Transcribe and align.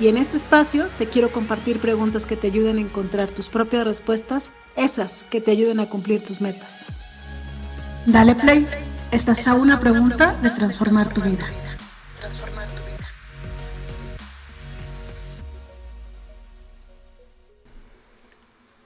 Y 0.00 0.08
en 0.08 0.16
este 0.16 0.36
espacio 0.36 0.88
te 0.98 1.06
quiero 1.06 1.30
compartir 1.30 1.78
preguntas 1.78 2.26
que 2.26 2.36
te 2.36 2.48
ayuden 2.48 2.78
a 2.78 2.80
encontrar 2.80 3.30
tus 3.30 3.48
propias 3.48 3.84
respuestas, 3.84 4.50
esas 4.74 5.22
que 5.30 5.40
te 5.40 5.52
ayuden 5.52 5.78
a 5.78 5.88
cumplir 5.88 6.20
tus 6.20 6.40
metas. 6.40 6.86
Dale 8.04 8.34
play, 8.34 8.66
estás 9.12 9.46
a 9.46 9.54
una 9.54 9.78
pregunta 9.78 10.36
de 10.42 10.50
transformar 10.50 11.14
tu 11.14 11.20
vida. 11.20 11.46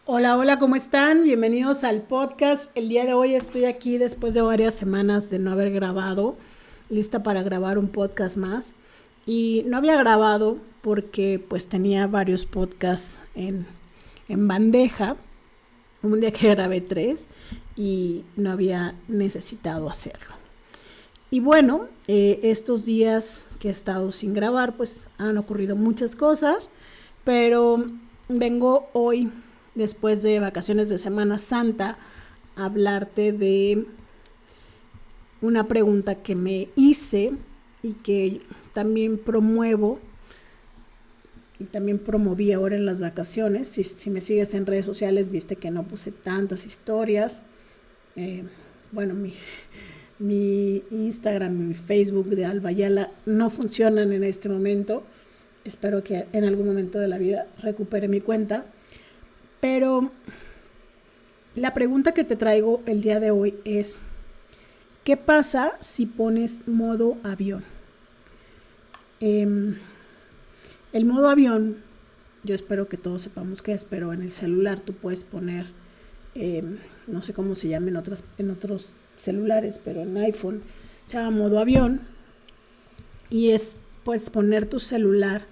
Hola, 0.04 0.37
hola, 0.37 0.59
¿cómo 0.59 0.77
están? 0.77 1.24
Bienvenidos 1.24 1.84
al 1.84 2.02
podcast. 2.02 2.77
El 2.77 2.90
día 2.90 3.06
de 3.06 3.15
hoy 3.15 3.34
estoy 3.34 3.65
aquí 3.65 3.96
después 3.96 4.34
de 4.34 4.43
varias 4.43 4.74
semanas 4.74 5.30
de 5.30 5.38
no 5.38 5.52
haber 5.52 5.70
grabado, 5.70 6.37
lista 6.90 7.23
para 7.23 7.43
grabar 7.43 7.79
un 7.79 7.88
podcast 7.88 8.37
más. 8.37 8.74
Y 9.28 9.62
no 9.66 9.77
había 9.77 9.95
grabado 9.96 10.56
porque 10.80 11.38
pues 11.38 11.66
tenía 11.66 12.06
varios 12.06 12.46
podcasts 12.46 13.24
en, 13.34 13.66
bandeja. 14.27 15.16
Un 16.02 16.20
día 16.20 16.32
que 16.32 16.48
grabé 16.54 16.80
tres 16.80 17.28
y 17.77 18.24
no 18.37 18.51
había 18.51 18.95
necesitado 19.06 19.90
hacerlo. 19.90 20.34
Y 21.30 21.40
bueno, 21.40 21.88
eh, 22.06 22.40
estos 22.43 22.87
días 22.87 23.46
que 23.59 23.68
he 23.68 23.71
estado 23.71 24.12
sin 24.12 24.32
grabar, 24.32 24.79
pues 24.79 25.10
han 25.18 25.37
ocurrido 25.37 25.76
muchas 25.76 26.16
cosas, 26.16 26.71
pero 27.23 27.84
vengo 28.30 28.88
hoy, 28.95 29.30
después 29.74 30.23
de 30.23 30.40
vacaciones 30.40 30.88
de 30.88 30.96
Semana 30.96 31.37
Santa, 31.37 31.99
a 32.56 32.65
hablarte 32.65 33.32
de 33.32 33.84
una 35.43 35.68
pregunta 35.68 36.15
que 36.15 36.34
me 36.34 36.71
hice 36.76 37.32
y 37.82 37.93
que 37.93 38.40
también 38.79 39.18
promuevo 39.18 39.98
y 41.59 41.65
también 41.65 41.98
promoví 41.98 42.52
ahora 42.52 42.76
en 42.76 42.87
las 42.87 43.01
vacaciones. 43.01 43.66
Si, 43.66 44.09
me 44.09 44.21
sigues 44.21 44.54
en 44.54 44.66
redes 44.66 44.87
sociales, 44.87 45.30
viste 45.30 45.57
que 45.57 45.73
no 45.73 45.82
puse 45.82 46.12
tantas 46.12 46.65
historias. 46.65 47.43
Eh, 48.15 48.45
bueno, 48.93 49.15
mi, 49.15 49.34
mi 50.21 50.84
Instagram 50.93 51.56
y 51.56 51.65
mi 51.65 51.74
Facebook 51.74 52.29
de 52.29 52.45
Albayala 52.45 53.10
no 53.26 53.51
funcionan 53.51 54.12
en 54.12 54.23
este 54.23 54.49
momento. 54.49 55.02
Espero 55.65 56.04
que 56.04 56.26
en 56.32 56.45
algún 56.45 56.68
momento 56.68 57.01
de 57.01 57.09
la 57.09 57.18
vida 57.18 57.49
recupere 57.60 58.06
mi 58.06 58.21
cuenta. 58.21 58.65
Pero 59.59 60.12
la 61.56 61.74
pregunta 61.74 62.12
que 62.12 62.23
te 62.23 62.37
traigo 62.37 62.80
el 62.87 63.02
día 63.02 63.18
de 63.18 63.32
hoy 63.32 63.56
es, 63.65 64.00
¿qué 65.03 65.16
pasa 65.16 65.72
si 65.81 66.06
pones 66.06 66.60
modo 66.69 67.16
avión? 67.25 67.78
Em, 69.21 69.77
el 70.93 71.05
modo 71.05 71.28
avión, 71.28 71.78
yo 72.44 72.55
espero 72.55 72.88
que 72.88 72.97
todos 72.97 73.22
sepamos 73.22 73.62
qué 73.62 73.72
es, 73.72 73.84
pero 73.84 74.12
en 74.12 74.22
el 74.22 74.33
celular 74.33 74.81
tú 74.81 74.93
puedes 74.93 75.25
poner, 75.25 75.66
em, 76.34 76.78
no 77.06 77.22
sé 77.22 77.33
cómo 77.33 77.55
se 77.55 77.69
llama 77.69 77.89
en, 77.89 77.97
otras, 77.97 78.25
en 78.39 78.50
otros 78.50 78.94
celulares, 79.16 79.81
pero 79.84 80.03
en 80.03 80.16
iPhone 80.16 80.62
se 81.05 81.16
llama 81.16 81.31
modo 81.31 81.59
avión 81.59 82.00
y 83.31 83.51
es, 83.51 83.77
puedes 84.05 84.31
poner 84.31 84.67
tu 84.67 84.78
celular 84.78 85.43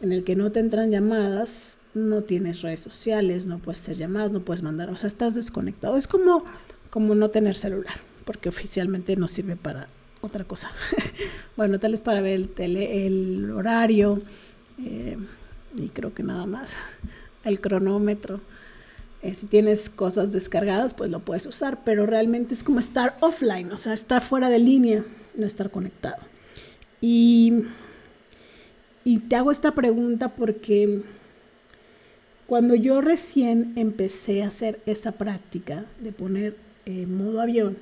en 0.00 0.12
el 0.12 0.24
que 0.24 0.34
no 0.34 0.50
te 0.50 0.60
entran 0.60 0.90
llamadas, 0.90 1.78
no 1.94 2.22
tienes 2.22 2.62
redes 2.62 2.80
sociales, 2.80 3.46
no 3.46 3.58
puedes 3.58 3.80
hacer 3.82 3.96
llamadas, 3.96 4.32
no 4.32 4.40
puedes 4.40 4.62
mandar, 4.62 4.90
o 4.90 4.96
sea, 4.96 5.08
estás 5.08 5.34
desconectado. 5.34 5.96
Es 5.96 6.08
como, 6.08 6.44
como 6.90 7.14
no 7.14 7.30
tener 7.30 7.54
celular, 7.56 7.96
porque 8.24 8.48
oficialmente 8.48 9.16
no 9.16 9.28
sirve 9.28 9.56
para 9.56 9.88
otra 10.22 10.44
cosa. 10.44 10.72
bueno, 11.56 11.78
tal 11.78 11.92
es 11.92 12.00
para 12.00 12.22
ver 12.22 12.32
el, 12.32 12.48
tele, 12.48 13.06
el 13.06 13.50
horario 13.50 14.22
eh, 14.82 15.18
y 15.76 15.88
creo 15.88 16.14
que 16.14 16.22
nada 16.22 16.46
más. 16.46 16.76
El 17.44 17.60
cronómetro. 17.60 18.40
Eh, 19.20 19.34
si 19.34 19.46
tienes 19.46 19.90
cosas 19.90 20.32
descargadas, 20.32 20.94
pues 20.94 21.10
lo 21.10 21.20
puedes 21.20 21.44
usar, 21.46 21.82
pero 21.84 22.06
realmente 22.06 22.54
es 22.54 22.62
como 22.62 22.78
estar 22.78 23.16
offline, 23.20 23.70
o 23.72 23.76
sea, 23.76 23.92
estar 23.92 24.22
fuera 24.22 24.48
de 24.48 24.58
línea, 24.58 25.04
no 25.36 25.44
estar 25.44 25.70
conectado. 25.70 26.22
Y, 27.00 27.64
y 29.04 29.18
te 29.18 29.36
hago 29.36 29.50
esta 29.50 29.74
pregunta 29.74 30.28
porque 30.34 31.02
cuando 32.46 32.74
yo 32.74 33.00
recién 33.00 33.72
empecé 33.76 34.42
a 34.42 34.48
hacer 34.48 34.80
esa 34.86 35.12
práctica 35.12 35.86
de 36.00 36.12
poner 36.12 36.56
eh, 36.84 37.06
modo 37.06 37.40
avión, 37.40 37.78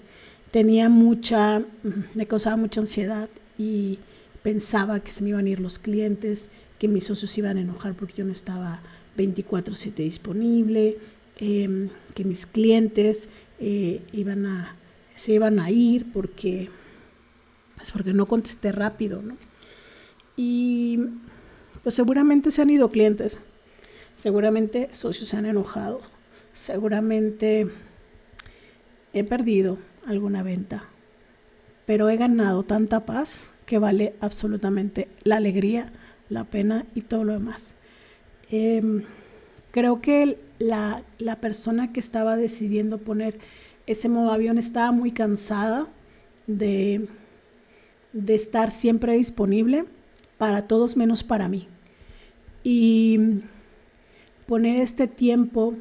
tenía 0.50 0.88
mucha, 0.88 1.62
me 2.14 2.26
causaba 2.26 2.56
mucha 2.56 2.80
ansiedad 2.80 3.28
y 3.58 3.98
pensaba 4.42 5.00
que 5.00 5.10
se 5.10 5.22
me 5.22 5.30
iban 5.30 5.46
a 5.46 5.50
ir 5.50 5.60
los 5.60 5.78
clientes, 5.78 6.50
que 6.78 6.88
mis 6.88 7.04
socios 7.04 7.36
iban 7.38 7.56
a 7.56 7.60
enojar 7.60 7.94
porque 7.94 8.14
yo 8.16 8.24
no 8.24 8.32
estaba 8.32 8.80
24/7 9.16 10.02
disponible, 10.02 10.98
em, 11.38 11.90
que 12.14 12.24
mis 12.24 12.46
clientes 12.46 13.28
eh, 13.58 14.00
iban 14.12 14.46
a, 14.46 14.76
se 15.16 15.34
iban 15.34 15.60
a 15.60 15.70
ir 15.70 16.10
porque, 16.12 16.70
pues 17.76 17.92
porque 17.92 18.14
no 18.14 18.26
contesté 18.26 18.72
rápido, 18.72 19.20
¿no? 19.22 19.36
Y 20.36 20.98
pues 21.82 21.94
seguramente 21.94 22.50
se 22.50 22.62
han 22.62 22.70
ido 22.70 22.90
clientes, 22.90 23.38
seguramente 24.14 24.88
socios 24.92 25.28
se 25.28 25.36
han 25.36 25.46
enojado, 25.46 26.00
seguramente 26.54 27.68
he 29.12 29.24
perdido 29.24 29.78
alguna 30.06 30.42
venta, 30.42 30.84
pero 31.86 32.08
he 32.08 32.16
ganado 32.16 32.62
tanta 32.62 33.06
paz 33.06 33.50
que 33.66 33.78
vale 33.78 34.14
absolutamente 34.20 35.08
la 35.22 35.36
alegría, 35.36 35.92
la 36.28 36.44
pena 36.44 36.86
y 36.94 37.02
todo 37.02 37.24
lo 37.24 37.34
demás. 37.34 37.76
Em, 38.50 39.04
creo 39.70 40.00
que 40.00 40.38
la, 40.58 41.04
persona 41.40 41.92
que 41.92 42.00
estaba 42.00 42.36
decidiendo 42.36 42.98
poner 42.98 43.38
ese 43.86 44.08
modo 44.08 44.32
avión 44.32 44.58
estaba 44.58 44.92
muy 44.92 45.12
cansada 45.12 45.86
de, 46.46 47.08
de 48.12 48.34
estar 48.34 48.70
siempre 48.70 49.14
disponible 49.14 49.84
para 50.36 50.66
todos 50.66 50.96
menos 50.96 51.22
para 51.22 51.48
mí. 51.48 51.68
Y 52.64 53.40
poner 54.46 54.80
este 54.80 55.06
tiempo, 55.06 55.74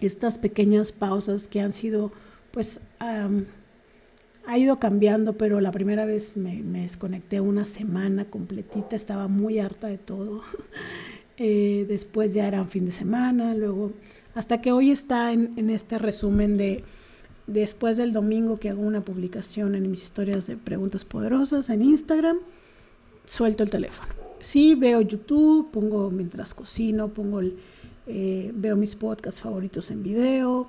estas 0.00 0.36
pequeñas 0.36 0.90
pausas 0.90 1.46
que 1.48 1.60
han 1.60 1.72
sido 1.72 2.12
pues 2.58 2.80
ha 3.04 4.58
ido 4.58 4.80
cambiando, 4.80 5.34
pero 5.34 5.60
la 5.60 5.70
primera 5.70 6.06
vez 6.06 6.36
me, 6.36 6.60
desconecté 6.60 7.40
una 7.40 7.64
semana 7.64 8.24
completita, 8.24 8.96
estaba 8.96 9.28
muy 9.28 9.60
harta 9.60 9.86
de 9.86 9.98
todo. 9.98 10.42
Eh, 11.40 11.86
después 11.86 12.34
ya 12.34 12.48
era 12.48 12.60
un 12.60 12.68
fin 12.68 12.84
de 12.84 12.90
semana, 12.90 13.54
luego, 13.54 13.92
hasta 14.34 14.60
que 14.60 14.72
hoy 14.72 14.90
está 14.90 15.32
en, 15.32 15.70
este 15.70 15.96
resumen 15.96 16.56
de 16.56 16.82
después 17.46 17.96
del 17.96 18.12
domingo 18.12 18.56
que 18.56 18.70
hago 18.70 18.82
una 18.82 19.02
publicación 19.02 19.76
en 19.76 19.88
mis 19.88 20.02
historias 20.02 20.48
de 20.48 20.56
preguntas 20.56 21.04
poderosas 21.04 21.70
en 21.70 21.82
Instagram, 21.82 22.38
suelto 23.24 23.62
el 23.62 23.70
teléfono. 23.70 24.12
Sí, 24.40 24.74
veo 24.74 25.00
YouTube, 25.00 25.70
pongo 25.70 26.10
mientras 26.10 26.54
cocino, 26.54 27.06
pongo 27.06 27.40
eh, 28.08 28.50
veo 28.52 28.74
mis 28.74 28.96
podcasts 28.96 29.40
favoritos 29.40 29.92
en 29.92 30.02
video, 30.02 30.68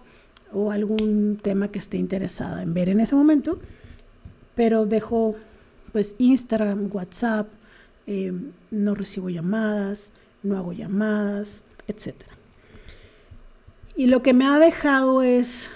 o 0.54 0.72
algún 0.72 1.38
tema 1.42 1.70
que 1.70 1.80
esté 1.80 1.98
interesada 1.98 2.62
en 2.64 2.74
ver 2.74 2.90
en 2.90 3.00
ese 3.00 3.16
momento, 3.16 3.60
pero 4.56 4.86
dejo 4.86 5.36
pues 5.92 6.16
Instagram, 6.18 6.90
WhatsApp, 6.92 7.48
eh, 8.08 8.34
no 8.72 8.96
recibo 8.96 9.30
llamadas, 9.30 10.12
no 10.44 10.58
hago 10.58 10.74
llamadas, 10.74 11.62
etc. 11.88 12.16
Y 13.96 14.08
lo 14.08 14.22
que 14.22 14.34
me 14.34 14.46
ha 14.46 14.60
dejado 14.60 15.22
es 15.22 15.70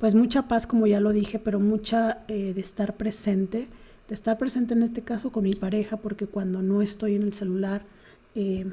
pues 0.00 0.14
mucha 0.14 0.48
paz, 0.48 0.66
como 0.66 0.86
ya 0.86 1.00
lo 1.00 1.12
dije, 1.12 1.38
pero 1.38 1.60
mucha 1.60 2.24
eh, 2.28 2.52
de 2.52 2.60
estar 2.60 2.96
presente, 2.96 3.68
de 4.08 4.14
estar 4.14 4.36
presente 4.36 4.74
en 4.74 4.82
este 4.82 5.02
caso 5.02 5.32
con 5.32 5.44
mi 5.44 5.54
pareja, 5.54 5.96
porque 5.96 6.26
cuando 6.26 6.60
no 6.60 6.82
estoy 6.82 7.14
en 7.14 7.22
el 7.22 7.32
celular, 7.32 7.82
eh, 8.34 8.66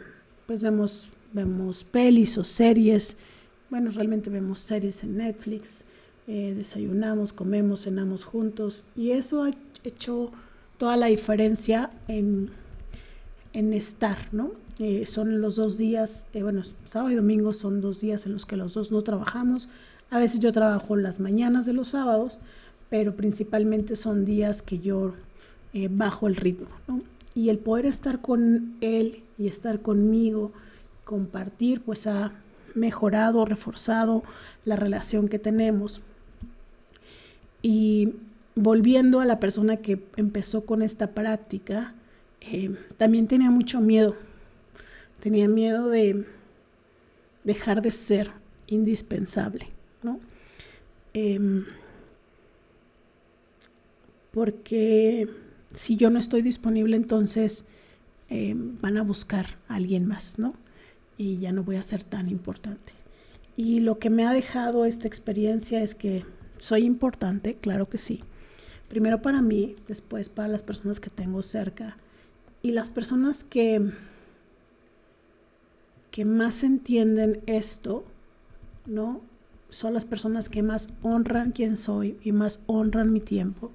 pues 0.45 0.61
vemos, 0.61 1.09
vemos 1.31 1.83
pelis 1.83 2.38
o 2.38 2.43
series, 2.43 3.15
bueno, 3.71 3.89
realmente 3.89 4.29
vemos 4.29 4.59
series 4.59 5.01
en 5.03 5.18
Netflix, 5.18 5.85
eh, 6.27 6.53
desayunamos, 6.56 7.31
comemos, 7.31 7.83
cenamos 7.83 8.25
juntos 8.25 8.83
y 8.97 9.12
eso 9.12 9.44
ha 9.44 9.51
hecho 9.85 10.31
toda 10.77 10.97
la 10.97 11.07
diferencia 11.07 11.89
en, 12.09 12.51
estar, 13.53 14.18
¿no? 14.33 14.51
Eh, 14.77 15.06
son 15.06 15.41
los 15.41 15.56
dos 15.56 15.77
días, 15.77 16.27
eh, 16.33 16.44
bueno, 16.44 16.63
sábado 16.85 17.12
y 17.12 17.15
domingo 17.15 17.53
son 17.53 17.81
dos 17.81 18.01
días 18.01 18.25
en 18.25 18.33
los 18.33 18.45
que 18.45 18.57
los 18.57 18.73
dos 18.73 18.91
no 18.91 19.01
trabajamos. 19.03 19.69
A 20.09 20.19
veces 20.19 20.41
yo 20.41 20.51
trabajo 20.51 20.97
las 20.97 21.21
mañanas 21.21 21.65
de 21.65 21.74
los 21.74 21.89
sábados, 21.89 22.39
pero 22.89 23.15
principalmente 23.15 23.95
son 23.95 24.25
días 24.25 24.62
que 24.62 24.79
yo 24.79 25.13
bajo 25.91 26.27
el 26.27 26.35
ritmo. 26.35 26.67
Y 27.33 27.47
el 27.47 27.57
poder 27.57 27.85
estar 27.85 28.19
con 28.19 28.75
él 28.81 29.24
y 29.38 29.47
estar 29.47 29.81
conmigo, 29.81 30.51
compartir, 31.06 31.81
pues 31.81 32.07
ha 32.07 32.33
mejorado, 32.75 33.45
reforzado 33.45 34.23
la 34.65 34.75
relación 34.75 35.27
que 35.27 35.39
tenemos. 35.39 36.01
Y 37.62 38.15
volviendo 38.56 39.19
a 39.19 39.25
la 39.25 39.39
persona 39.39 39.77
que 39.77 40.03
empezó 40.15 40.65
con 40.65 40.81
esta 40.81 41.12
práctica, 41.12 41.94
eh, 42.41 42.75
también 42.97 43.27
tenía 43.27 43.51
mucho 43.51 43.81
miedo. 43.81 44.15
Tenía 45.19 45.47
miedo 45.47 45.89
de 45.89 46.25
dejar 47.44 47.81
de 47.81 47.91
ser 47.91 48.31
indispensable, 48.68 49.67
¿no? 50.03 50.19
Em, 51.13 51.65
porque 54.31 55.27
si 55.74 55.97
yo 55.97 56.09
no 56.09 56.19
estoy 56.19 56.41
disponible, 56.41 56.95
entonces 56.95 57.65
em, 58.29 58.77
van 58.79 58.97
a 58.97 59.03
buscar 59.03 59.57
a 59.67 59.75
alguien 59.75 60.07
más, 60.07 60.39
¿no? 60.39 60.53
Y 61.21 61.38
ya 61.38 61.51
no 61.51 61.62
voy 61.62 61.75
a 61.75 61.83
ser 61.83 62.03
tan 62.03 62.27
importante. 62.29 62.94
Y 63.56 63.81
lo 63.81 64.00
que 64.00 64.09
me 64.09 64.25
ha 64.25 64.33
dejado 64.33 64.85
esta 64.85 65.07
experiencia 65.07 65.83
es 65.83 65.94
que 65.94 66.25
soy 66.57 66.83
importante, 66.83 67.57
claro 67.62 67.88
que 67.88 68.00
sí. 68.00 68.23
Primero 68.89 69.21
para 69.21 69.39
mí, 69.39 69.75
después 69.88 70.29
para 70.29 70.47
las 70.47 70.63
personas 70.63 71.00
que 71.00 71.12
tengo 71.12 71.44
cerca. 71.44 71.95
Y 72.63 72.71
las 72.71 72.89
personas 72.89 73.44
que, 73.44 73.91
que 76.09 76.25
más 76.25 76.63
entienden 76.63 77.44
esto, 77.45 78.03
¿no? 78.88 79.21
Son 79.69 79.94
las 79.94 80.06
personas 80.06 80.50
que 80.50 80.63
más 80.63 80.89
honran 81.03 81.51
quién 81.51 81.77
soy 81.77 82.17
y 82.24 82.31
más 82.31 82.63
honran 82.65 83.13
mi 83.13 83.19
tiempo 83.19 83.69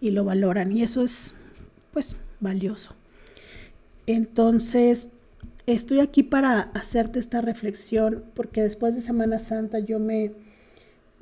y 0.00 0.10
lo 0.10 0.24
valoran. 0.24 0.76
Y 0.76 0.82
eso 0.82 1.04
es, 1.04 1.36
pues, 1.92 2.16
valioso. 2.40 2.96
Entonces, 4.08 5.12
estoy 5.66 6.00
aquí 6.00 6.22
para 6.22 6.60
hacerte 6.60 7.18
esta 7.18 7.40
reflexión 7.40 8.24
porque 8.34 8.62
después 8.62 8.94
de 8.94 9.00
Semana 9.00 9.38
Santa 9.38 9.78
yo 9.78 9.98
me 9.98 10.32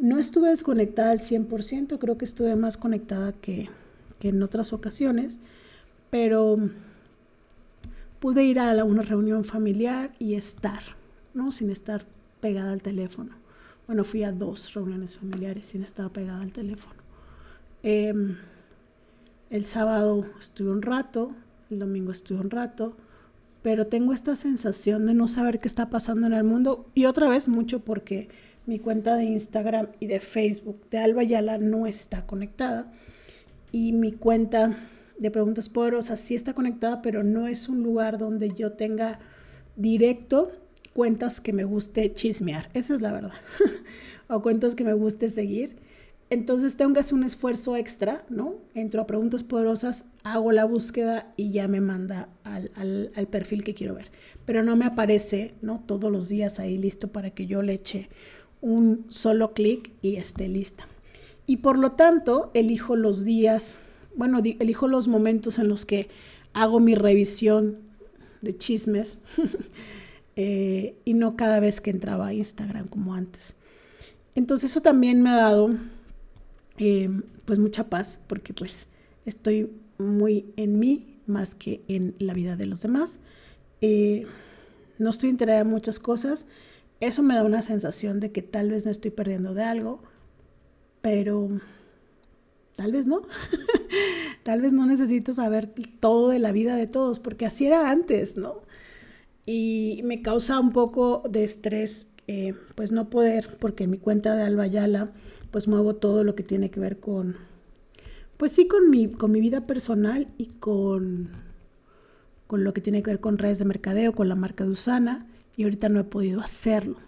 no 0.00 0.18
estuve 0.18 0.48
desconectada 0.48 1.10
al 1.10 1.20
100%, 1.20 1.98
creo 1.98 2.16
que 2.16 2.24
estuve 2.24 2.56
más 2.56 2.78
conectada 2.78 3.32
que, 3.32 3.68
en 4.22 4.42
otras 4.42 4.72
ocasiones, 4.72 5.38
pero 6.08 6.56
pude 8.18 8.44
ir 8.44 8.58
a 8.58 8.82
una 8.84 9.02
reunión 9.02 9.44
familiar 9.44 10.10
y 10.18 10.34
estar, 10.34 10.82
¿no? 11.34 11.52
Sin 11.52 11.70
estar 11.70 12.06
pegada 12.40 12.72
al 12.72 12.82
teléfono. 12.82 13.32
Bueno, 13.86 14.04
fui 14.04 14.24
a 14.24 14.32
dos 14.32 14.72
reuniones 14.72 15.18
familiares 15.18 15.66
sin 15.66 15.82
estar 15.82 16.10
pegada 16.10 16.40
al 16.40 16.52
teléfono. 16.52 17.00
Em, 17.82 18.36
el 19.50 19.64
sábado 19.66 20.26
estuve 20.38 20.70
un 20.70 20.82
rato, 20.82 21.34
el 21.70 21.78
domingo 21.78 22.12
estuve 22.12 22.40
un 22.40 22.50
rato, 22.50 22.96
pero 23.62 23.86
tengo 23.86 24.12
esta 24.12 24.36
sensación 24.36 25.06
de 25.06 25.14
no 25.14 25.28
saber 25.28 25.60
qué 25.60 25.68
está 25.68 25.90
pasando 25.90 26.26
en 26.26 26.32
el 26.32 26.44
mundo 26.44 26.86
y 26.94 27.04
otra 27.04 27.28
vez 27.28 27.48
mucho 27.48 27.80
porque 27.80 28.28
mi 28.66 28.78
cuenta 28.78 29.16
de 29.16 29.24
Instagram 29.24 29.88
y 29.98 30.06
de 30.06 30.20
Facebook 30.20 30.80
de 30.90 30.98
Alba 30.98 31.22
Yala 31.22 31.58
no 31.58 31.86
está 31.86 32.26
conectada. 32.26 32.92
Y 33.72 33.92
mi 33.92 34.12
cuenta 34.12 34.76
de 35.18 35.30
Preguntas 35.30 35.68
Poderosas 35.68 36.20
sí 36.20 36.34
está 36.34 36.54
conectada, 36.54 37.02
pero 37.02 37.22
no 37.22 37.46
es 37.46 37.68
un 37.68 37.82
lugar 37.82 38.18
donde 38.18 38.52
yo 38.54 38.72
tenga 38.72 39.18
directo 39.76 40.52
cuentas 40.92 41.40
que 41.40 41.52
me 41.52 41.64
guste 41.64 42.12
chismear. 42.12 42.68
Esa 42.74 42.94
es 42.94 43.00
la 43.00 43.12
verdad. 43.12 43.32
o 44.28 44.42
cuentas 44.42 44.74
que 44.74 44.84
me 44.84 44.92
guste 44.92 45.28
seguir. 45.28 45.76
Entonces 46.30 46.76
tengo 46.76 46.92
que 46.94 47.00
hacer 47.00 47.14
un 47.14 47.24
esfuerzo 47.24 47.74
extra, 47.76 48.24
¿no? 48.28 48.54
Entro 48.74 49.02
a 49.02 49.06
Preguntas 49.08 49.42
Poderosas, 49.42 50.04
hago 50.22 50.52
la 50.52 50.64
búsqueda 50.64 51.32
y 51.36 51.50
ya 51.50 51.66
me 51.66 51.80
manda 51.80 52.28
al, 52.44 53.28
perfil 53.28 53.64
que 53.64 53.74
quiero 53.74 53.96
ver. 53.96 54.12
Pero 54.46 54.62
no 54.62 54.76
me 54.76 54.84
aparece, 54.84 55.54
¿no? 55.60 55.82
Todos 55.84 56.10
los 56.12 56.28
días 56.28 56.60
ahí 56.60 56.78
listo 56.78 57.08
para 57.08 57.30
que 57.30 57.46
yo 57.46 57.62
le 57.62 57.74
eche 57.74 58.08
un 58.60 59.06
solo 59.08 59.54
clic 59.54 59.90
y 60.02 60.16
esté 60.16 60.48
lista. 60.48 60.86
Y 61.46 61.58
por 61.58 61.76
lo 61.76 61.92
tanto, 61.92 62.52
elijo 62.54 62.94
los 62.94 63.24
días, 63.24 63.80
bueno, 64.14 64.38
elijo 64.38 64.86
los 64.86 65.08
momentos 65.08 65.58
en 65.58 65.66
los 65.66 65.84
que 65.84 66.08
hago 66.52 66.78
mi 66.78 66.94
revisión 66.94 67.78
de 68.40 68.56
chismes 68.56 69.18
eh, 70.36 70.94
y 71.04 71.14
no 71.14 71.34
cada 71.34 71.58
vez 71.58 71.80
que 71.80 71.90
entraba 71.90 72.28
a 72.28 72.34
Instagram 72.34 72.86
como 72.86 73.14
antes. 73.14 73.56
Entonces 74.36 74.70
eso 74.70 74.80
también 74.80 75.22
me 75.22 75.30
ha 75.30 75.36
dado 75.36 75.70
eh, 76.80 77.08
pues 77.44 77.60
mucha 77.60 77.88
paz 77.88 78.18
porque 78.26 78.52
pues 78.52 78.88
estoy 79.24 79.70
muy 79.98 80.52
en 80.56 80.80
mí 80.80 81.20
más 81.26 81.54
que 81.54 81.84
en 81.86 82.16
la 82.18 82.34
vida 82.34 82.56
de 82.56 82.66
los 82.66 82.82
demás. 82.82 83.20
Eh, 83.80 84.26
no 84.98 85.10
estoy 85.10 85.30
enterada 85.30 85.60
de 85.60 85.64
muchas 85.64 86.00
cosas 86.00 86.46
eso 87.00 87.22
me 87.22 87.34
da 87.34 87.42
una 87.42 87.62
sensación 87.62 88.20
de 88.20 88.30
que 88.30 88.42
tal 88.42 88.70
vez 88.70 88.84
me 88.84 88.90
estoy 88.90 89.10
perdiendo 89.10 89.54
de 89.54 89.64
algo, 89.64 90.02
pero 91.00 91.48
tal 92.76 92.92
vez 92.92 93.06
no. 93.06 93.22
tal 94.42 94.60
vez 94.60 94.72
no 94.72 94.86
necesito 94.86 95.32
saber 95.32 95.72
todo 95.98 96.28
de 96.28 96.38
la 96.38 96.52
vida 96.52 96.76
de 96.76 96.86
todos, 96.86 97.18
porque 97.18 97.46
así 97.46 97.66
era 97.66 97.90
antes, 97.90 98.36
¿no? 98.36 98.60
Y 99.46 100.02
me 100.04 100.20
causa 100.20 100.60
un 100.60 100.72
poco 100.72 101.22
de 101.28 101.42
estrés, 101.42 102.09
eh, 102.32 102.54
pues 102.76 102.92
no 102.92 103.10
poder, 103.10 103.48
porque 103.58 103.82
en 103.82 103.90
mi 103.90 103.98
cuenta 103.98 104.36
de 104.36 104.44
Alba 104.44 104.68
Yala, 104.68 105.10
pues 105.50 105.66
muevo 105.66 105.96
todo 105.96 106.22
lo 106.22 106.36
que 106.36 106.44
tiene 106.44 106.70
que 106.70 106.78
ver 106.78 107.00
con, 107.00 107.34
pues 108.36 108.52
sí, 108.52 108.68
con 108.68 108.88
mi, 108.88 109.10
con 109.10 109.32
mi 109.32 109.40
vida 109.40 109.66
personal 109.66 110.28
y 110.38 110.46
con, 110.46 111.30
con 112.46 112.62
lo 112.62 112.72
que 112.72 112.80
tiene 112.80 113.02
que 113.02 113.10
ver 113.10 113.18
con 113.18 113.36
redes 113.36 113.58
de 113.58 113.64
mercadeo, 113.64 114.12
con 114.12 114.28
la 114.28 114.36
marca 114.36 114.62
de 114.62 114.70
Usana 114.70 115.26
y 115.56 115.64
ahorita 115.64 115.88
no 115.88 115.98
he 115.98 116.04
podido 116.04 116.40
hacerlo. 116.40 116.98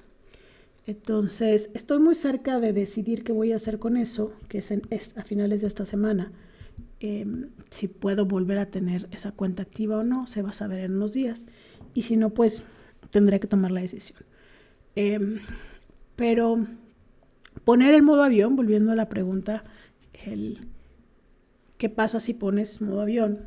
Entonces, 0.86 1.70
estoy 1.72 2.00
muy 2.00 2.16
cerca 2.16 2.58
de 2.58 2.72
decidir 2.72 3.22
qué 3.22 3.30
voy 3.30 3.52
a 3.52 3.56
hacer 3.56 3.78
con 3.78 3.96
eso, 3.96 4.32
que 4.48 4.58
es, 4.58 5.16
a 5.16 5.22
finales 5.22 5.60
de 5.60 5.68
esta 5.68 5.84
semana. 5.84 6.32
Em, 6.98 7.50
si 7.70 7.86
puedo 7.86 8.26
volver 8.26 8.58
a 8.58 8.72
tener 8.72 9.06
esa 9.12 9.30
cuenta 9.30 9.62
activa 9.62 9.98
o 9.98 10.02
no, 10.02 10.26
se 10.26 10.42
va 10.42 10.50
a 10.50 10.52
saber 10.52 10.80
en 10.80 10.96
unos 10.96 11.12
días. 11.12 11.46
Y 11.94 12.02
si 12.02 12.16
no, 12.16 12.30
pues 12.30 12.64
tendré 13.10 13.38
que 13.38 13.46
tomar 13.46 13.70
la 13.70 13.82
decisión. 13.82 14.24
Em, 14.94 15.40
pero 16.16 16.66
poner 17.64 17.94
el 17.94 18.02
modo 18.02 18.22
avión, 18.22 18.56
volviendo 18.56 18.92
a 18.92 18.96
la 18.96 19.08
pregunta, 19.08 19.64
el 20.26 20.68
qué 21.78 21.88
pasa 21.88 22.20
si 22.20 22.34
pones 22.34 22.80
modo 22.82 23.00
avión, 23.00 23.40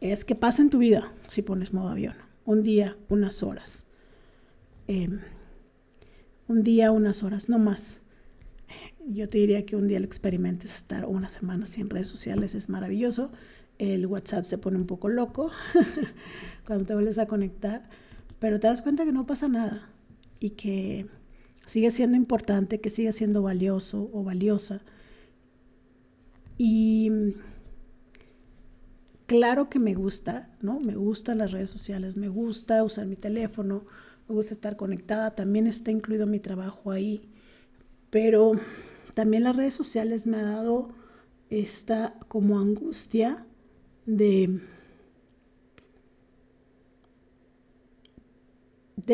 es 0.00 0.24
qué 0.24 0.34
pasa 0.34 0.62
en 0.62 0.70
tu 0.70 0.78
vida 0.78 1.12
si 1.28 1.42
pones 1.42 1.72
modo 1.72 1.88
avión. 1.88 2.14
Un 2.44 2.62
día, 2.62 2.96
unas 3.08 3.42
horas. 3.42 3.86
Em, 4.88 5.20
un 6.48 6.62
día, 6.62 6.90
unas 6.90 7.22
horas, 7.22 7.48
no 7.48 7.58
más. 7.58 8.00
Yo 9.06 9.28
te 9.28 9.38
diría 9.38 9.64
que 9.64 9.76
un 9.76 9.88
día 9.88 10.00
lo 10.00 10.06
experimentes, 10.06 10.74
estar 10.74 11.06
una 11.06 11.28
semana 11.28 11.66
sin 11.66 11.88
redes 11.90 12.08
sociales 12.08 12.54
es 12.54 12.68
maravilloso. 12.68 13.30
El 13.78 14.06
WhatsApp 14.06 14.44
se 14.44 14.58
pone 14.58 14.76
un 14.76 14.86
poco 14.86 15.08
loco 15.08 15.50
cuando 16.66 16.86
te 16.86 16.94
vuelves 16.94 17.18
a 17.18 17.26
conectar, 17.26 17.88
pero 18.40 18.58
te 18.58 18.66
das 18.66 18.82
cuenta 18.82 19.04
que 19.04 19.12
no 19.12 19.26
pasa 19.26 19.48
nada 19.48 19.88
y 20.40 20.50
que 20.50 21.06
sigue 21.66 21.90
siendo 21.90 22.16
importante, 22.16 22.80
que 22.80 22.90
sigue 22.90 23.12
siendo 23.12 23.42
valioso 23.42 24.10
o 24.12 24.24
valiosa. 24.24 24.80
Y 26.58 27.12
claro 29.26 29.70
que 29.70 29.78
me 29.78 29.94
gusta, 29.94 30.50
¿no? 30.60 30.80
Me 30.80 30.96
gustan 30.96 31.38
las 31.38 31.52
redes 31.52 31.70
sociales, 31.70 32.16
me 32.16 32.28
gusta 32.28 32.82
usar 32.82 33.06
mi 33.06 33.16
teléfono, 33.16 33.84
me 34.28 34.34
gusta 34.34 34.54
estar 34.54 34.76
conectada, 34.76 35.34
también 35.34 35.66
está 35.66 35.90
incluido 35.90 36.26
mi 36.26 36.40
trabajo 36.40 36.90
ahí, 36.90 37.30
pero 38.10 38.52
también 39.14 39.44
las 39.44 39.54
redes 39.54 39.74
sociales 39.74 40.26
me 40.26 40.38
ha 40.38 40.42
dado 40.42 40.90
esta 41.50 42.14
como 42.28 42.58
angustia 42.58 43.46
de, 44.06 44.60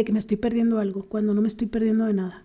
de 0.01 0.05
que 0.05 0.13
me 0.13 0.19
estoy 0.19 0.37
perdiendo 0.37 0.79
algo, 0.79 1.07
cuando 1.07 1.35
no 1.35 1.41
me 1.41 1.49
estoy 1.49 1.69
perdiendo 1.69 2.05
de 2.05 2.15
nada. 2.15 2.45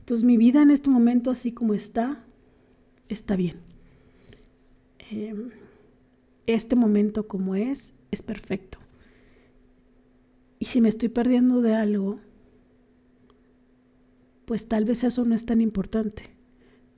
Entonces 0.00 0.24
mi 0.24 0.36
vida 0.36 0.62
en 0.62 0.70
este 0.70 0.90
momento, 0.90 1.30
así 1.30 1.52
como 1.52 1.74
está, 1.74 2.24
está 3.08 3.36
bien. 3.36 3.60
Em, 5.10 5.50
este 6.46 6.76
momento 6.76 7.26
como 7.26 7.54
es, 7.54 7.94
es 8.10 8.22
perfecto. 8.22 8.78
Y 10.58 10.66
si 10.66 10.80
me 10.80 10.88
estoy 10.88 11.08
perdiendo 11.08 11.62
de 11.62 11.74
algo, 11.74 12.20
pues 14.44 14.66
tal 14.66 14.84
vez 14.84 15.04
eso 15.04 15.24
no 15.24 15.34
es 15.34 15.44
tan 15.44 15.60
importante, 15.60 16.24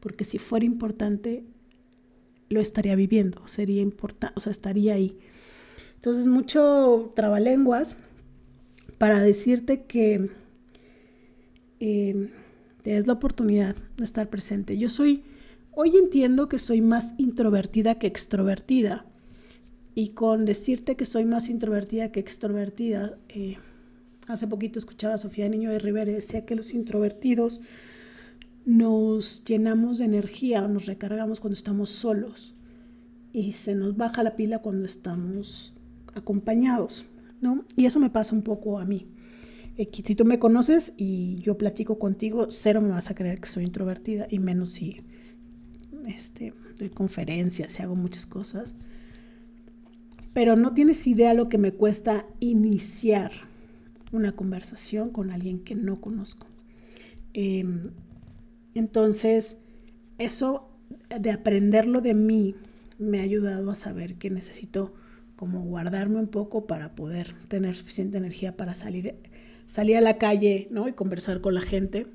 porque 0.00 0.24
si 0.24 0.38
fuera 0.38 0.64
importante, 0.64 1.44
lo 2.48 2.60
estaría 2.60 2.96
viviendo, 2.96 3.46
sería 3.46 3.82
importante, 3.82 4.34
o 4.36 4.40
sea, 4.40 4.50
estaría 4.52 4.94
ahí. 4.94 5.18
Entonces, 5.96 6.26
mucho 6.26 7.12
trabalenguas, 7.14 7.96
para 9.00 9.23
decirte 9.23 9.85
que 9.85 10.28
eh, 11.80 12.28
te 12.83 12.90
des 12.90 13.07
la 13.07 13.14
oportunidad 13.14 13.75
de 13.97 14.04
estar 14.04 14.28
presente. 14.28 14.76
Yo 14.76 14.90
soy, 14.90 15.23
hoy 15.73 15.97
entiendo 15.97 16.50
que 16.50 16.59
soy 16.59 16.83
más 16.83 17.14
introvertida 17.16 17.99
que 17.99 18.07
extrovertida. 18.07 19.07
Y 19.95 20.11
con 20.11 20.45
decirte 20.45 20.97
que 20.97 21.07
soy 21.07 21.25
más 21.25 21.49
introvertida 21.49 22.12
que 22.12 22.21
extrovertida, 22.21 23.16
eh, 23.30 23.57
hace 24.26 24.47
poquito 24.47 24.78
escuchaba 24.78 25.14
a 25.14 25.19
Sofía 25.19 25.49
Niño 25.49 25.71
de 25.71 25.78
Rivera 25.78 26.11
y 26.11 26.16
decía 26.16 26.45
que 26.45 26.54
los 26.54 26.75
introvertidos 26.75 27.62
nos 28.66 29.42
llenamos 29.47 29.97
de 29.97 30.04
energía 30.04 30.69
nos 30.69 30.85
recargamos 30.85 31.40
cuando 31.40 31.54
estamos 31.54 31.88
solos 31.88 32.54
y 33.33 33.52
se 33.52 33.75
nos 33.75 33.97
baja 33.97 34.23
la 34.23 34.37
pila 34.37 34.59
cuando 34.59 34.85
estamos 34.85 35.73
acompañados, 36.14 37.07
¿no? 37.40 37.64
Y 37.76 37.87
eso 37.87 38.00
me 38.00 38.11
pasa 38.11 38.35
un 38.35 38.42
poco 38.42 38.78
a 38.78 38.85
mí. 38.85 39.06
Eh, 39.76 39.88
si 39.92 40.14
tú 40.14 40.25
me 40.25 40.38
conoces 40.38 40.94
y 40.97 41.40
yo 41.42 41.56
platico 41.56 41.99
contigo, 41.99 42.49
cero 42.50 42.80
me 42.80 42.90
vas 42.90 43.11
a 43.11 43.14
creer 43.14 43.40
que 43.40 43.49
soy 43.49 43.64
introvertida 43.64 44.26
y 44.28 44.38
menos 44.38 44.70
si 44.70 45.02
este, 46.06 46.54
doy 46.78 46.90
conferencias 46.90 47.78
y 47.78 47.82
hago 47.82 47.97
muchas 47.97 48.26
cosas. 48.26 48.75
Pero 50.32 50.56
no 50.56 50.75
tienes 50.75 51.06
idea 51.06 51.35
lo 51.35 51.49
que 51.49 51.59
me 51.59 51.73
cuesta 51.73 52.26
iniciar 52.38 53.32
una 54.12 54.32
conversación 54.32 55.11
con 55.11 55.30
alguien 55.30 55.61
que 55.61 55.75
no 55.75 56.00
conozco. 56.00 56.47
Em, 57.32 57.90
entonces, 58.75 59.59
eso 60.18 60.68
de 61.18 61.30
aprenderlo 61.30 62.00
de 62.00 62.14
mí 62.14 62.54
me 62.99 63.20
ha 63.20 63.23
ayudado 63.23 63.70
a 63.70 63.75
saber 63.75 64.16
que 64.16 64.30
necesito 64.30 64.94
como 65.40 65.62
guardarme 65.62 66.18
un 66.18 66.26
poco 66.26 66.66
para 66.66 66.94
poder 66.94 67.35
tener 67.49 67.75
suficiente 67.75 68.18
energía 68.18 68.59
para 68.59 68.75
salir, 68.75 69.14
salir 69.64 69.97
a 69.97 70.02
la 70.02 70.18
calle 70.18 70.68
¿no? 70.70 70.87
y 70.87 70.92
conversar 70.92 71.40
con 71.40 71.54
la 71.54 71.62
gente. 71.62 72.06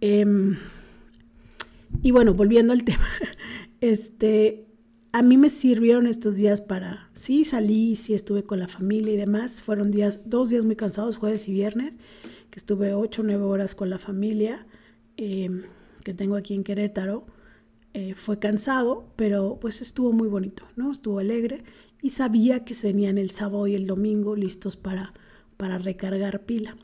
Em, 0.00 0.56
y 2.02 2.10
bueno, 2.10 2.34
volviendo 2.34 2.72
al 2.72 2.82
tema, 2.84 3.06
este, 3.80 4.66
a 5.12 5.22
mí 5.22 5.36
me 5.36 5.50
sirvieron 5.50 6.08
estos 6.08 6.34
días 6.34 6.60
para, 6.60 7.10
sí, 7.12 7.44
salí, 7.44 7.94
sí 7.94 8.12
estuve 8.12 8.42
con 8.42 8.58
la 8.58 8.66
familia 8.66 9.14
y 9.14 9.16
demás. 9.16 9.62
Fueron 9.62 9.92
días, 9.92 10.22
dos 10.24 10.48
días 10.48 10.64
muy 10.64 10.74
cansados, 10.74 11.16
jueves 11.16 11.46
y 11.46 11.52
viernes, 11.52 11.94
que 12.50 12.58
estuve 12.58 12.92
ocho 12.92 13.22
o 13.22 13.24
nueve 13.24 13.44
horas 13.44 13.76
con 13.76 13.88
la 13.88 14.00
familia 14.00 14.66
em, 15.16 15.62
que 16.02 16.12
tengo 16.12 16.34
aquí 16.34 16.54
en 16.54 16.64
Querétaro. 16.64 17.24
Eh, 17.98 18.14
fue 18.14 18.38
cansado, 18.38 19.12
pero 19.16 19.58
pues 19.60 19.82
estuvo 19.82 20.12
muy 20.12 20.28
bonito, 20.28 20.62
¿no? 20.76 20.92
Estuvo 20.92 21.18
alegre 21.18 21.64
y 22.00 22.10
sabía 22.10 22.64
que 22.64 22.76
se 22.76 22.86
venían 22.86 23.18
el 23.18 23.32
sábado 23.32 23.66
y 23.66 23.74
el 23.74 23.88
domingo 23.88 24.36
listos 24.36 24.76
para, 24.76 25.14
para 25.56 25.78
recargar 25.78 26.44
pila. 26.44 26.76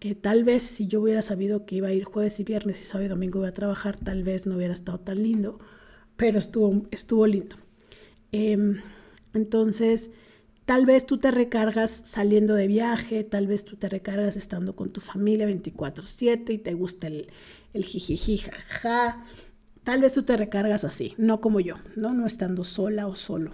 Eh, 0.00 0.16
tal 0.16 0.42
vez 0.42 0.64
si 0.64 0.88
yo 0.88 1.00
hubiera 1.00 1.22
sabido 1.22 1.64
que 1.64 1.76
iba 1.76 1.86
a 1.88 1.92
ir 1.92 2.02
jueves 2.02 2.40
y 2.40 2.44
viernes 2.44 2.80
y 2.80 2.84
sábado 2.84 3.06
y 3.06 3.08
domingo 3.08 3.38
iba 3.38 3.48
a 3.50 3.52
trabajar, 3.52 3.96
tal 3.96 4.24
vez 4.24 4.44
no 4.46 4.56
hubiera 4.56 4.74
estado 4.74 4.98
tan 4.98 5.22
lindo 5.22 5.60
pero 6.16 6.38
estuvo, 6.38 6.86
estuvo 6.90 7.26
lindo. 7.26 7.56
Em, 8.32 8.80
entonces, 9.34 10.10
tal 10.64 10.86
vez 10.86 11.06
tú 11.06 11.18
te 11.18 11.30
recargas 11.30 11.90
saliendo 12.04 12.54
de 12.54 12.66
viaje, 12.66 13.24
tal 13.24 13.46
vez 13.46 13.64
tú 13.64 13.76
te 13.76 13.88
recargas 13.88 14.36
estando 14.36 14.74
con 14.74 14.90
tu 14.90 15.00
familia 15.00 15.46
24/7 15.46 16.52
y 16.52 16.58
te 16.58 16.74
gusta 16.74 17.06
el, 17.06 17.28
el. 17.72 17.84
Tal 19.84 20.00
vez 20.00 20.14
tú 20.14 20.22
te 20.22 20.36
recargas 20.36 20.84
así, 20.84 21.14
no 21.18 21.40
como 21.40 21.58
yo, 21.60 21.74
¿no? 21.96 22.14
No 22.14 22.26
estando 22.26 22.62
sola 22.62 23.08
o 23.08 23.16
solo. 23.16 23.52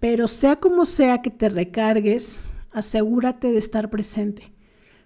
Pero 0.00 0.26
sea 0.26 0.56
como 0.56 0.84
sea 0.84 1.20
que 1.20 1.30
te 1.30 1.48
recargues, 1.48 2.54
asegúrate 2.72 3.52
de 3.52 3.58
estar 3.58 3.90
presente, 3.90 4.52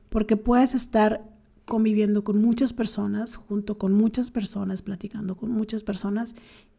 porque 0.09 0.37
puedes 0.37 0.75
estar 0.75 1.25
conviviendo 1.67 2.23
con 2.23 2.41
muchas 2.41 2.73
personas, 2.73 3.37
junto 3.37 3.77
con 3.77 3.93
muchas 3.93 4.31
personas, 4.31 4.83
platicando 4.83 5.37
con 5.37 5.51
muchas 5.51 5.83
personas 5.83 6.37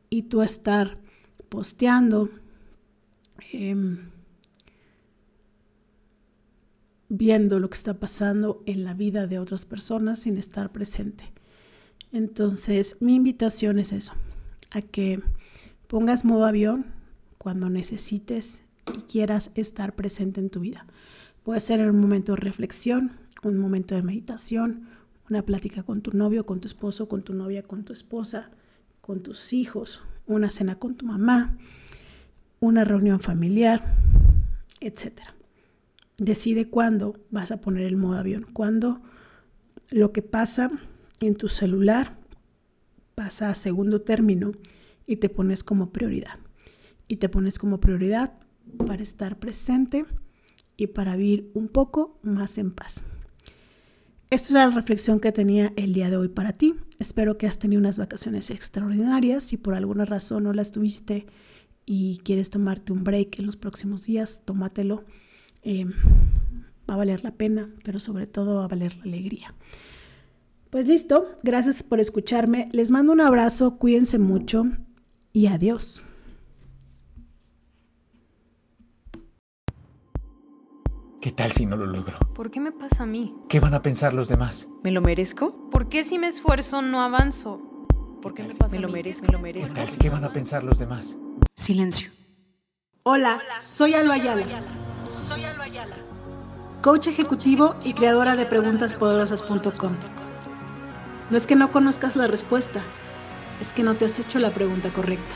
y 0.09 0.23
tú 0.23 0.41
estar 0.41 0.97
posteando, 1.49 2.29
em, 3.51 4.09
viendo 7.09 7.59
lo 7.59 7.69
que 7.69 7.75
está 7.75 7.99
pasando 7.99 8.63
en 8.65 8.85
la 8.85 8.93
vida 8.93 9.27
de 9.27 9.39
otras 9.39 9.65
personas 9.65 10.19
sin 10.19 10.37
estar 10.37 10.71
presente. 10.71 11.36
Entonces, 12.11 12.97
mi 12.99 13.15
invitación 13.15 13.79
es 13.79 13.91
eso, 13.91 14.13
a 14.71 14.81
que 14.81 15.21
pongas 15.87 16.25
modo 16.25 16.45
avión 16.45 16.85
cuando 17.37 17.69
necesites 17.69 18.63
y 18.95 19.01
quieras 19.01 19.51
estar 19.55 19.95
presente 19.95 20.39
en 20.39 20.49
tu 20.49 20.61
vida. 20.61 20.85
Puede 21.43 21.59
ser 21.59 21.89
un 21.89 21.99
momento 21.99 22.33
de 22.33 22.41
reflexión, 22.41 23.11
un 23.43 23.57
momento 23.57 23.95
de 23.95 24.03
meditación, 24.03 24.87
una 25.29 25.41
plática 25.41 25.83
con 25.83 26.01
tu 26.01 26.11
novio, 26.15 26.45
con 26.45 26.59
tu 26.59 26.67
esposo, 26.67 27.07
con 27.07 27.23
tu 27.23 27.33
novia, 27.33 27.63
con 27.63 27.83
tu 27.83 27.93
esposa, 27.93 28.49
con 29.01 29.21
tus 29.21 29.53
hijos, 29.53 30.01
una 30.25 30.49
cena 30.49 30.75
con 30.75 30.95
tu 30.95 31.05
mamá, 31.05 31.57
una 32.59 32.83
reunión 32.83 33.19
familiar, 33.19 33.95
etc. 34.79 35.19
Decide 36.17 36.69
cuándo 36.69 37.19
vas 37.31 37.51
a 37.51 37.61
poner 37.61 37.83
el 37.83 37.97
modo 37.97 38.17
avión, 38.17 38.45
cuándo 38.53 39.01
lo 39.89 40.11
que 40.11 40.21
pasa 40.21 40.71
en 41.19 41.35
tu 41.35 41.49
celular 41.49 42.17
pasa 43.15 43.49
a 43.49 43.55
segundo 43.55 44.01
término 44.01 44.51
y 45.05 45.17
te 45.17 45.29
pones 45.29 45.63
como 45.63 45.91
prioridad. 45.91 46.39
Y 47.07 47.17
te 47.17 47.29
pones 47.29 47.57
como 47.57 47.79
prioridad 47.79 48.33
para 48.85 49.01
estar 49.01 49.39
presente 49.39 50.05
y 50.75 50.87
para 50.87 51.15
vivir 51.15 51.49
un 51.53 51.67
poco 51.67 52.19
más 52.21 52.57
en 52.57 52.71
paz. 52.71 53.03
Esta 54.29 54.47
es 54.47 54.51
la 54.51 54.69
reflexión 54.69 55.21
que 55.21 55.31
tenía 55.31 55.71
el 55.77 55.93
día 55.93 56.09
de 56.09 56.17
hoy 56.17 56.27
para 56.27 56.53
ti. 56.53 56.75
Espero 56.99 57.37
que 57.37 57.47
has 57.47 57.59
tenido 57.59 57.79
unas 57.79 57.97
vacaciones 57.97 58.49
extraordinarias. 58.49 59.43
Si 59.43 59.55
por 59.55 59.73
alguna 59.73 60.03
razón 60.03 60.43
no 60.43 60.53
las 60.53 60.73
tuviste 60.73 61.25
y 61.85 62.19
quieres 62.25 62.49
tomarte 62.49 62.91
un 62.91 63.05
break 63.05 63.39
en 63.39 63.45
los 63.45 63.55
próximos 63.55 64.05
días, 64.05 64.43
tómatelo. 64.43 65.05
Eh, 65.63 65.85
va 66.89 66.95
a 66.95 66.97
valer 66.97 67.23
la 67.23 67.31
pena, 67.31 67.73
pero 67.83 68.01
sobre 68.01 68.27
todo 68.27 68.55
va 68.55 68.65
a 68.65 68.67
valer 68.67 68.97
la 68.97 69.03
alegría. 69.03 69.55
Pues 70.69 70.87
listo, 70.87 71.27
gracias 71.43 71.83
por 71.83 71.99
escucharme. 71.99 72.69
Les 72.71 72.91
mando 72.91 73.13
un 73.13 73.21
abrazo, 73.21 73.77
cuídense 73.77 74.19
mucho 74.19 74.65
y 75.31 75.47
adiós. 75.47 76.03
¿Qué 81.21 81.31
tal 81.31 81.51
si 81.51 81.65
no 81.65 81.75
lo 81.75 81.85
logro? 81.85 82.19
¿Por 82.35 82.51
qué 82.51 82.59
me 82.59 82.71
pasa 82.71 83.03
a 83.03 83.05
mí? 83.05 83.35
¿Qué 83.49 83.59
van 83.59 83.73
a 83.73 83.81
pensar 83.81 84.13
los 84.13 84.29
demás? 84.29 84.67
¿Me 84.83 84.91
lo 84.91 85.01
merezco? 85.01 85.69
¿Por 85.71 85.89
qué 85.89 86.03
si 86.03 86.19
me 86.19 86.27
esfuerzo 86.27 86.81
no 86.81 87.01
avanzo? 87.01 87.59
¿Por 88.21 88.33
qué 88.33 88.43
me 88.43 88.53
pasa 88.53 88.75
¿Me 88.75 88.81
lo 88.81 88.89
merezco? 88.89 89.25
¿Me 89.25 89.33
lo 89.33 89.39
merezco? 89.39 89.73
¿Qué, 89.73 89.85
tal, 89.85 89.97
¿Qué 89.97 90.09
van 90.09 90.23
a 90.23 90.29
pensar 90.29 90.63
los 90.63 90.79
demás? 90.79 91.17
Silencio. 91.55 92.09
Hola, 93.03 93.41
soy 93.59 93.93
Alba 93.93 94.15
Ayala. 94.15 94.45
Soy 95.09 95.43
Alba 95.43 95.63
Ayala. 95.63 95.95
Coach 96.81 97.07
ejecutivo 97.07 97.75
y 97.83 97.93
creadora 97.93 98.35
de 98.35 98.45
preguntaspoderosas.com. 98.45 99.93
No 101.29 101.35
es 101.35 101.45
que 101.45 101.57
no 101.57 101.71
conozcas 101.71 102.15
la 102.15 102.27
respuesta, 102.27 102.81
es 103.59 103.73
que 103.73 103.83
no 103.83 103.95
te 103.95 104.05
has 104.05 104.17
hecho 104.17 104.39
la 104.39 104.51
pregunta 104.51 104.89
correcta. 104.91 105.35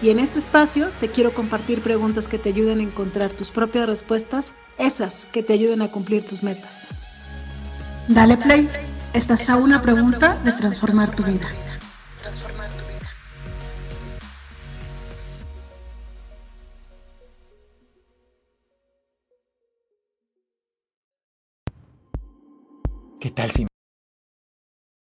Y 0.00 0.10
en 0.10 0.20
este 0.20 0.38
espacio 0.38 0.88
te 1.00 1.08
quiero 1.08 1.32
compartir 1.32 1.80
preguntas 1.80 2.28
que 2.28 2.38
te 2.38 2.50
ayuden 2.50 2.78
a 2.78 2.82
encontrar 2.82 3.32
tus 3.32 3.50
propias 3.50 3.88
respuestas, 3.88 4.52
esas 4.78 5.26
que 5.32 5.42
te 5.42 5.54
ayuden 5.54 5.82
a 5.82 5.88
cumplir 5.88 6.24
tus 6.24 6.42
metas. 6.42 6.88
Dale 8.06 8.36
play, 8.36 8.68
estás 9.14 9.50
a 9.50 9.56
una 9.56 9.82
pregunta 9.82 10.38
de 10.44 10.52
transformar 10.52 11.14
tu 11.16 11.24
vida. 11.24 11.48
¿Qué 23.18 23.30
tal 23.32 23.50
si 23.50 23.66